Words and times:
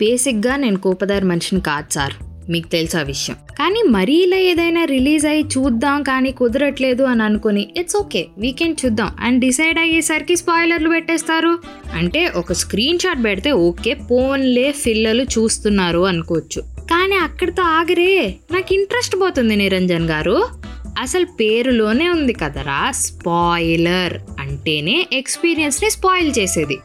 బేసిక్గా 0.00 0.56
నేను 0.56 0.78
కోపదారి 0.78 1.24
మనిషిని 1.24 1.60
కాదు 1.60 1.94
సార్. 1.94 2.12
మీకు 2.50 2.68
తెలుసా 2.68 3.02
విషయం. 3.02 3.36
కానీ 3.58 3.82
మరీ 3.88 4.14
ఇలా 4.14 4.36
ఏదైనా 4.36 4.84
రిలీజ్ 4.84 5.26
అయ్యి 5.26 5.44
చూద్దాం 5.44 6.02
కానీ 6.02 6.30
కుదరట్లేదు 6.30 7.02
అని 7.02 7.22
అనుకుని 7.22 7.68
ఇట్స్ 7.76 7.96
ఓకే 7.96 8.26
వీకెండ్ 8.38 8.76
చూద్దాం. 8.86 9.10
అండ్ 9.20 9.40
డిసైడ్ 9.40 9.78
అయ్యేసరికి 9.78 10.36
స్పాయిలర్లు 10.36 10.88
పెట్టేస్తారు. 10.88 11.58
అంటే 11.94 12.28
ఒక 12.28 12.52
స్క్రీన్ 12.52 12.98
షాట్ 12.98 13.24
పెడితే 13.24 13.52
ఓకే 13.52 13.94
పోన్లే 13.94 14.74
పిల్లలు 14.86 15.22
చూస్తున్నారు 15.22 16.06
అనుకోవచ్చు. 16.06 16.62
కానీ 16.62 17.16
అక్కడితో 17.16 17.62
ఆగరే 17.62 18.34
నాకు 18.52 18.74
ఇంట్రెస్ట్ 18.74 19.16
పోతుంది 19.16 19.56
నిరంజన్ 19.56 20.10
గారు. 20.10 20.48
అసలు 20.98 21.24
పేరులోనే 21.24 22.10
ఉంది 22.10 22.32
కదరా 22.32 22.90
స్పాయిలర్. 22.90 24.14
అంటేనే 24.40 25.06
ఎక్స్పీరియన్స్ని 25.12 25.90
స్పాయిల్ 25.90 26.32
చేసేది. 26.38 26.78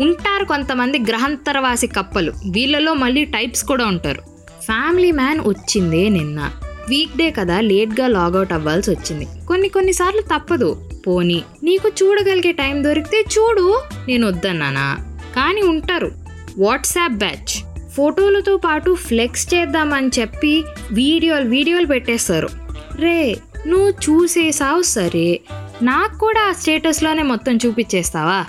ఉంటారు 0.00 0.44
కొంతమంది 0.44 0.98
గ్రహాంతరవాసి 0.98 1.86
కప్పలు. 1.86 2.32
వీళ్ళలో 2.50 2.94
మళ్ళీ 2.94 3.24
టైప్స్ 3.24 3.64
కూడా 3.64 3.86
ఉంటారు. 3.86 4.22
ఫ్యామిలీ 4.62 5.12
మ్యాన్ 5.12 5.40
వచ్చిందే 5.40 6.08
నిన్న. 6.08 6.50
వీక్ 6.88 7.16
డే 7.16 7.30
కదా 7.30 7.60
లేట్గా 7.60 8.06
లాగౌట్ 8.06 8.52
అవ్వాల్సి 8.52 8.90
వచ్చింది. 8.90 9.26
కొన్ని 9.48 9.68
కొన్నిసార్లు 9.68 10.20
తప్పదు. 10.20 10.90
పోనీ 11.06 11.42
నీకు 11.62 11.88
చూడగలిగే 11.88 12.52
టైం 12.52 12.84
దొరికితే 12.84 13.20
చూడు 13.20 13.82
నేను 14.08 14.26
వద్దన్నానా? 14.26 14.96
కానీ 15.36 15.62
ఉంటారు. 15.62 16.12
WhatsApp 16.58 17.12
batch. 17.12 17.64
ఫోటోలతో 17.90 18.56
పాటు 18.56 18.94
ఫ్లెక్స్ 18.94 19.54
చేద్దామని 19.54 20.10
చెప్పి 20.18 20.64
వీడియోలు 20.92 21.48
వీడియోలు 21.48 21.86
పెట్టేస్తారు. 21.86 22.48
రే 22.96 23.36
నువ్వు 23.66 23.90
చూసేసావు 23.90 24.82
సరే. 24.82 25.40
నాకు 25.82 26.18
కూడా 26.18 26.48
ఆ 26.48 26.52
స్టేటస్లోనే 26.52 27.22
మొత్తం 27.22 27.56
చూపించేస్తావా? 27.56 28.44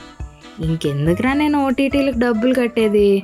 ఇంకెందుకురా 0.64 1.34
నేను 1.34 1.66
ఓటీటీలకు 1.66 2.20
డబ్బులు 2.20 2.54
కట్టేది? 2.54 3.24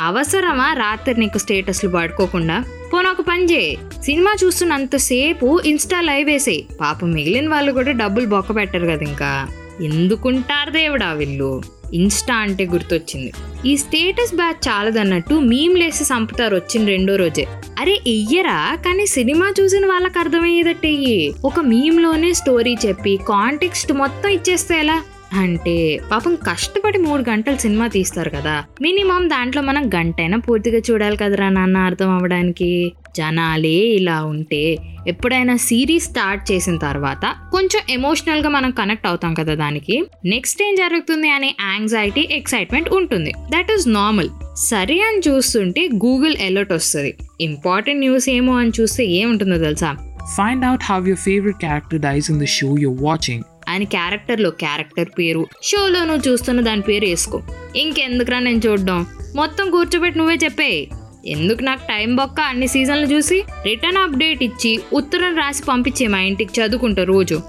అవసరమా 0.00 0.72
రాత్రి 0.72 1.20
నీకు 1.20 1.38
స్టేటస్లు 1.38 1.90
పడుకోకుండా 1.90 2.64
పోనీ 2.92 3.08
ఒక 3.08 3.20
పని 3.20 3.44
చేయి. 3.44 3.78
సినిమా 4.02 4.36
చూస్తున్నంతసేపు 4.44 5.60
ఇన్స్టా 5.64 6.00
లైవ్ 6.00 6.26
వేసేయి. 6.26 6.66
పాపం 6.80 7.12
మిగిలిన 7.12 7.48
వాళ్ళు 7.48 7.72
కూడా 7.72 7.92
డబ్బులు 7.92 8.26
బొక్క 8.26 8.56
పెట్టరు 8.56 8.86
కదా 8.86 9.04
ఇంకా 9.04 9.48
ఎందుకుంటారు 9.80 10.70
దేవుడా 10.70 11.12
వీళ్ళు? 11.12 11.62
ఇన్స్టా 11.94 12.34
అంటే 12.34 12.66
గుర్తొచ్చింది. 12.66 13.32
ఈ 13.68 13.76
స్టేటస్ 13.76 14.34
బ్యాచ్ 14.34 14.68
చాలదన్నట్టు 14.68 15.34
మీమ్లేసి 15.34 16.04
చంపుతారు 16.04 16.54
వచ్చిన 16.54 16.86
రెండో 16.86 17.16
రోజే. 17.16 17.46
అరే 17.78 18.00
ఎయ్యరా 18.06 18.78
కానీ 18.86 19.06
సినిమా 19.06 19.52
చూసిన 19.60 19.86
వాళ్ళకి 19.86 20.18
అర్థమయ్యేదట్టు 20.18 21.46
ఒక 21.46 21.60
మీమ్లోనే 21.60 22.32
స్టోరీ 22.32 22.76
చెప్పి 22.86 23.18
కాంటెక్స్ట్ 23.28 23.92
మొత్తం 23.92 24.28
ఇచ్చేస్తే 24.28 24.78
ఎలా? 24.78 25.02
అంటే 25.32 26.00
పాపం 26.12 26.34
కష్టపడి 26.34 26.98
మూడు 26.98 27.30
గంటలు 27.30 27.56
సినిమా 27.56 27.86
తీస్తారు 27.86 28.30
కదా. 28.30 28.64
మినిమం 28.82 29.28
దాంట్లో 29.28 29.62
మనం 29.62 29.90
గంటైనా 29.94 30.38
పూర్తిగా 30.38 30.78
చూడాలి 30.90 31.16
కదరా 31.16 31.48
నాన్న 31.48 31.76
అర్థం 31.76 32.10
అవ్వడానికి. 32.10 32.92
జనాలే 33.16 33.68
ఇలా 33.68 34.24
ఉంటే 34.24 34.76
ఎప్పుడైనా 35.06 35.56
సిరీస్ 35.56 36.04
స్టార్ట్ 36.04 36.52
చేసిన 36.52 36.76
తర్వాత 36.76 37.34
కొంచెం 37.52 37.82
ఎమోషనల్గా 37.90 38.48
మనం 38.48 38.70
కనెక్ట్ 38.70 39.06
అవుతాం 39.06 39.34
కదా 39.34 39.54
దానికి. 39.54 40.04
నెక్స్ట్ 40.24 40.62
ఏం 40.62 40.74
జరుగుతుంది 40.74 41.30
అనే 41.30 41.54
యాంగ్జైటీ 41.60 42.28
ఎక్సైట్మెంట్ 42.30 42.88
ఉంటుంది. 42.88 43.32
దట్ 43.50 43.72
ఈస్ 43.72 43.88
నార్మల్ 43.88 44.28
సరే 44.56 45.00
అని 45.00 45.30
చూస్తుంటే 45.30 45.88
గూగుల్ 45.88 46.36
అలర్ట్ 46.46 46.72
వస్తుంది. 46.72 47.14
ఇంపార్టెంట్ 47.40 48.00
న్యూస్ 48.00 48.28
ఏమో 48.28 48.58
అని 48.58 48.72
చూస్తే 48.80 49.04
ఏముంటుందో 49.04 49.58
తెలుసా? 49.58 49.96
Find 50.36 50.64
out 50.64 50.82
how 50.84 50.96
your 50.96 51.18
favourite 51.18 51.56
character 51.56 52.00
dies 52.00 52.30
in 52.30 52.40
the 52.40 52.44
show 52.44 52.76
your 52.78 53.02
watching 53.02 53.42
ఆయన 53.70 53.84
క్యారెక్టర్లో 53.84 54.50
క్యారెక్టర్ 54.50 55.08
పేరు 55.18 55.46
షోలో 55.62 56.04
నువ్వు 56.04 56.28
చూస్తున్న 56.28 56.60
దాని 56.60 56.80
పేరు 56.80 57.04
వేసుకో. 57.04 57.42
ఇంకెందుకురా 57.76 58.38
నేను 58.38 58.60
చూడడం? 58.66 59.06
మొత్తం 59.36 59.70
కూర్చోబెట్టి 59.70 60.18
నువ్వే 60.18 60.36
చెప్పే. 60.44 60.88
ఎందుకు 61.26 61.62
నాకు 61.62 61.80
టైం 61.88 62.16
బొక్క 62.16 62.40
అన్ని 62.40 62.66
సీజన్లు 62.66 63.06
చూసి 63.06 63.44
రిటర్న్ 63.64 63.98
అప్డేట్ 63.98 64.42
ఇచ్చి 64.42 64.80
ఉత్తరం 64.92 65.36
రాసి 65.36 65.62
పంపించే 65.64 66.06
మా 66.06 66.20
ఇంటికి 66.20 66.60
చదువుకుంటా 66.60 67.04
రోజు. 67.04 67.40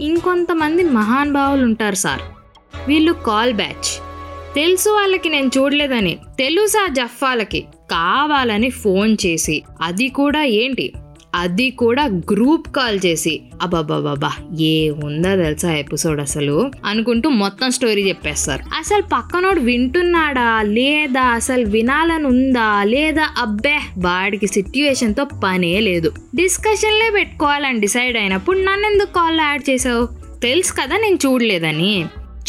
ఇంకొంతమంది 0.00 0.82
మహానుభావులు 0.84 1.64
ఉంటారు 1.64 1.94
సార్. 1.94 2.20
వీళ్ళు 2.88 3.12
కాల్ 3.12 3.54
బ్యాచ్. 3.54 4.02
తెలుసు 4.54 4.90
వాళ్ళకి 4.90 5.28
నేను 5.28 5.50
చూడలేదని 5.58 6.18
తెలుసా 6.38 6.88
జఫ్ఫాలకి 6.92 7.60
కావాలని 7.90 8.70
ఫోన్ 8.70 9.16
చేసి 9.26 9.62
అది 9.82 10.08
కూడా 10.08 10.42
ఏంటి? 10.42 10.92
అది 11.36 11.70
కూడా 11.70 12.04
గ్రూప్ 12.04 12.68
కాల్ 12.68 13.00
చేసి 13.06 13.40
అబ్బాబాబా 13.62 14.56
ఏ 14.60 14.90
ఉందా 14.90 15.36
తెలుసా 15.36 15.72
ఎపిసోడ్ 15.72 16.20
అసలు? 16.20 16.70
అనుకుంటూ 16.84 17.30
మొత్తం 17.30 17.70
స్టోరీ 17.70 18.08
చెప్పేస్తారు. 18.08 18.62
అసలు 18.78 19.02
పక్కనోడు 19.02 19.60
వింటున్నాడా? 19.60 20.62
లేదా 20.62 21.22
అసలు 21.22 21.64
వినాలని 21.66 22.26
ఉందా? 22.26 22.82
లేదా 22.84 23.28
అబ్బే 23.38 23.78
వాడికి 23.98 24.46
సిట్యుయేషన్తో 24.46 25.24
పనే 25.24 25.80
లేదు. 25.80 26.12
డిస్కషన్లే 26.36 27.10
పెట్టుకోవాలని 27.14 27.80
డిసైడ్ 27.80 28.16
అయినప్పుడు 28.16 28.58
నన్ను 28.58 28.86
ఎందుకు 28.86 29.12
కాల్లో 29.12 29.42
యాడ్ 29.42 29.70
చేసావు? 29.70 30.08
తెలుసు 30.40 30.72
కదా 30.72 30.96
నేను 30.96 31.18
చూడలేదని. 31.26 32.04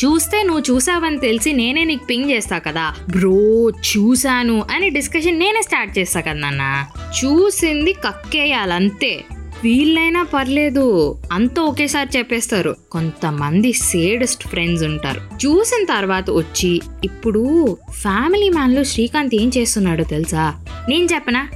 చూస్తే 0.05 0.43
నువ్వు 0.43 0.75
చూసావని 0.75 1.17
తెలిసి 1.17 1.53
నేనే 1.53 1.83
నీకు 1.83 2.05
పింగ్ 2.05 2.29
చేస్తా 2.29 2.57
కదా. 2.57 2.93
బ్రో 3.09 3.69
చూశాను 3.69 4.65
అని 4.71 4.89
డిస్కషన్ 4.89 5.39
నేనే 5.39 5.61
స్టార్ట్ 5.61 5.99
చేస్తా 5.99 6.21
కదా 6.21 6.33
నాన్న. 6.33 6.85
చూసింది 7.23 7.93
కక్కేయాలంతే. 7.93 9.23
వీళ్ళైనా 9.63 10.23
పర్లేదు 10.23 11.17
అంత 11.31 11.59
ఒకేసారి 11.59 12.17
చెప్పేస్తారు. 12.17 12.75
కొంతమంది 12.91 13.73
సేడెస్ట్ 13.73 14.47
ఫ్రెండ్స్ 14.47 14.83
ఉంటారు. 14.83 15.19
చూసిన 15.19 15.85
తర్వాత 15.85 16.29
వచ్చి 16.29 16.81
ఇప్పుడు 17.03 17.77
ఫ్యామిలీ 17.91 18.49
మ్యాన్లో 18.49 18.83
శ్రీకాంత్ 18.83 19.35
ఏం 19.35 19.51
చేస్తున్నాడో 19.57 20.03
తెలుసా? 20.03 20.65
నేను 20.89 21.07
చెప్పనా? 21.13 21.49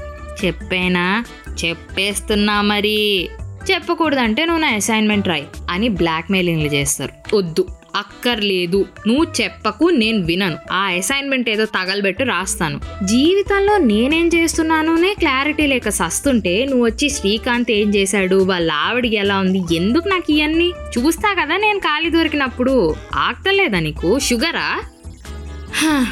చెప్పేనా? 0.46 1.26
చెప్పేస్తున్నా 1.66 2.62
మరి. 2.62 3.30
చెప్పకూడదంటే 3.72 4.46
నువ్వు 4.46 4.62
నా 4.62 4.68
అసైన్మెంట్ 4.68 5.28
రాయి 5.28 5.48
అని 5.70 5.90
బ్లాక్మెయిలింగ్లు 5.90 6.68
చేస్తారు. 6.68 7.36
వద్దు. 7.36 7.68
అక్కర్లేదు. 7.96 8.86
నువ్వు 9.08 9.26
చెప్పకు 9.42 9.86
నేను 9.86 10.26
వినను. 10.26 10.58
ఆ 10.72 10.84
అసైన్మెంట్ 10.86 11.50
ఏదో 11.50 11.66
తగలబెట్టి 11.66 12.24
రాస్తాను. 12.24 12.82
జీవితంలో 13.06 13.78
నేనేం 13.78 14.28
చేస్తున్నానునే 14.28 15.14
క్లారిటీ 15.14 15.68
లేక 15.68 15.90
సస్తుంటే 15.90 16.66
నువ్వు 16.66 16.86
వచ్చి 16.86 17.10
శ్రీకాంత్ 17.10 17.72
ఏం 17.72 17.96
చేశాడు? 17.96 18.44
వాళ్ళ 18.44 18.72
ఆవిడికి 18.72 19.16
ఎలా 19.16 19.40
ఉంది? 19.40 19.76
ఎందుకు 19.76 20.08
నాకు 20.08 20.32
ఇవన్నీ 20.32 20.72
చూస్తా 20.98 21.34
కదా 21.34 21.58
నేను 21.58 21.80
ఖాళీ 21.80 22.10
దొరికినప్పుడు. 22.10 22.96
ఆగతలేదా 23.16 23.80
నీకు? 23.80 24.20
షుగరా? 24.20 24.82
హా, 25.76 26.06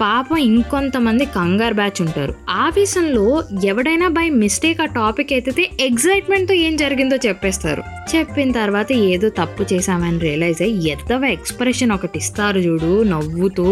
పాపం 0.00 0.36
ఇంకొంతమంది 0.36 1.24
కంగారు 1.24 1.74
బ్యాచ్ 1.74 2.02
ఉంటారు. 2.02 2.34
ఆవేశంలో 2.50 3.44
ఎవడైనా 3.64 4.08
బై 4.08 4.28
మిస్టేక్ 4.42 4.80
ఆ 4.80 4.84
టాపిక్ 4.84 5.32
ఎత్తితే 5.32 5.70
ఎగ్జైట్మెంట్తో 5.80 6.54
ఏం 6.54 6.76
జరిగిందో 6.76 7.16
చెప్పేస్తారు. 7.26 7.82
చెప్పిన 8.16 8.52
తర్వాత 8.52 8.92
ఏదో 8.92 9.28
తప్పు 9.28 9.62
చేశామని 9.72 10.18
రియలైజ్ 10.18 10.62
అయ్యి 10.62 10.90
ఎద్దవ 10.90 11.24
ఎక్స్ప్రెషన్ 11.24 11.92
ఒకటి 11.92 12.18
ఇస్తారు 12.18 12.58
చూడు 12.58 13.02
నవ్వుతూ. 13.02 13.68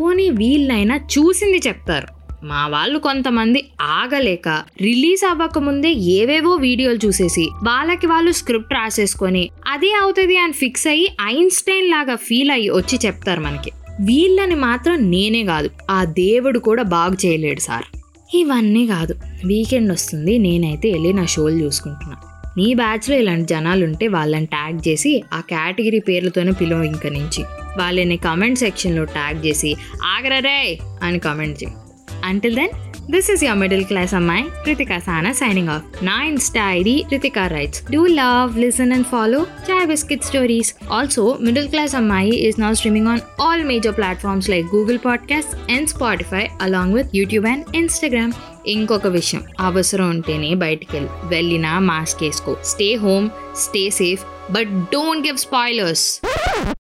పోనీ 0.00 0.30
వీళ్ళైనా 0.30 0.96
చూసింది 0.96 1.60
చెప్తారు. 1.68 2.08
మా 2.44 2.66
వాళ్ళు 2.66 2.98
కొంతమంది 2.98 3.60
ఆగలేక 3.82 4.48
రిలీజ్ 4.80 5.24
అవ్వకముందే 5.24 5.90
ఏవేవో 5.92 6.56
వీడియోలు 6.56 7.00
చూసేసి 7.06 7.48
వాళ్ళకి 7.62 8.06
వాళ్ళు 8.06 8.30
స్క్రిప్ట్ 8.30 8.74
రాసేసుకొని 8.74 9.50
అదే 9.66 9.92
అవుతుంది 10.02 10.36
అని 10.36 10.52
ఫిక్స్ 10.52 10.86
అయ్యి 10.86 11.06
ఐన్స్టైన్ 11.22 11.90
లాగా 11.90 12.16
ఫీల్ 12.16 12.50
అయ్యి 12.50 12.70
వచ్చి 12.70 12.98
చెప్తారు 13.06 13.40
మనకి. 13.40 13.72
వీళ్ళని 14.00 14.54
మాత్రం 14.54 15.10
నేనే 15.10 15.44
కాదు 15.44 15.70
ఆ 15.90 16.04
దేవుడు 16.04 16.58
కూడా 16.58 16.82
బాగు 16.82 17.26
చేయలేడు 17.26 17.60
సార్. 17.60 17.96
ఇవన్నీ 18.34 18.86
కాదు 18.86 19.14
వీకెండ్ 19.46 19.92
వస్తుంది 19.92 20.38
నేనైతే 20.38 20.92
వెళ్ళి 20.92 21.12
నా 21.12 21.26
షోలు 21.26 21.54
చూసుకుంటున్నా. 21.54 22.16
నీ 22.56 22.74
బ్యాచ్లో 22.74 23.16
ఇలాంటి 23.16 23.48
జనాలు 23.48 23.84
ఉంటే 23.84 24.08
వాళ్ళని 24.08 24.46
ట్యాగ్ 24.46 24.88
చేసి 24.88 25.24
ఆ 25.34 25.40
కేటగిరీ 25.40 25.98
పేర్లతోనే 25.98 26.52
పిలువ 26.52 26.84
ఇంక 26.84 27.06
నుంచి. 27.06 27.44
వాళ్ళని 27.78 28.16
కమెంట్ 28.16 28.58
సెక్షన్లో 28.58 29.04
ట్యాగ్ 29.04 29.46
చేసి 29.46 29.76
ఆగరరే 30.04 30.78
అని 31.02 31.18
కమెంట్ 31.18 31.64
చేయి. 31.64 31.74
Until 32.24 32.54
then 32.54 32.83
this 33.13 33.29
is 33.33 33.43
your 33.43 33.59
middle 33.61 33.85
class 33.85 34.11
అమ్మాయి 34.13 34.43
కృతికా 34.65 34.97
సానా 35.05 35.31
సైనింగ్ 35.33 35.71
ఆఫ్ 35.75 35.85
నా 36.03 36.17
insta 36.23 36.63
ID 36.73 36.93
Kritika 37.09 37.43
writes 37.53 37.79
do 37.91 38.01
love 38.19 38.57
listen 38.57 38.91
and 38.91 39.07
follow 39.07 39.39
chai 39.69 39.87
biscuit 39.87 40.23
stories 40.23 40.69
also 40.91 41.23
middle 41.41 41.69
class 41.69 41.95
అమ్మాయి 41.95 42.33
is 42.47 42.59
now 42.59 42.71
streaming 42.73 43.09
on 43.13 43.23
all 43.41 43.63
major 43.63 43.95
platforms 43.95 44.49
like 44.49 44.67
Google 44.75 44.99
podcast 45.05 45.55
and 45.71 45.89
Spotify 45.89 46.43
along 46.61 46.95
with 46.95 47.11
YouTube 47.15 47.47
and 47.47 47.65
Instagram 47.75 48.33
ఇంకొక 48.67 49.07
విషయం 49.13 49.43
అవసరం 49.61 50.09
ఉంటేనే 50.09 50.51
బయటికి 50.63 50.93
వెళ్ళి 50.95 51.11
వెళ్ళినా 51.29 51.73
mask 51.89 52.23
వేసుకో 52.23 52.53
stay 52.65 52.89
home 53.05 53.27
stay 53.57 53.83
safe 53.99 54.23
but 54.51 54.73
don't 54.93 55.25
give 55.27 55.39
spoilers 55.39 56.05